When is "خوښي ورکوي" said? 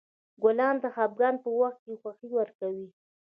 2.01-2.87